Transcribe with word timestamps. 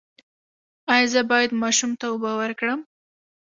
ایا 0.93 1.07
زه 1.13 1.21
باید 1.31 1.51
ماشوم 1.61 1.91
ته 1.99 2.05
اوبه 2.11 2.31
ورکړم؟ 2.37 2.79